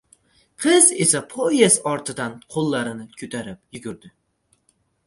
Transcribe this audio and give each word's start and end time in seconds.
Qiz 0.63 0.87
esa 1.05 1.21
poyezd 1.33 1.85
ortidan 1.93 2.35
qoʻllarini 2.57 3.07
koʻtarib 3.23 3.63
yuguradi. 3.79 4.15